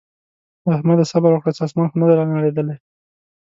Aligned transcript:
احمده! 0.75 1.03
صبره 1.11 1.33
وکړه 1.35 1.51
څه 1.57 1.61
اسمان 1.67 1.87
خو 1.89 1.95
نه 2.01 2.05
دی 2.07 2.13
رانړېدلی. 2.17 2.75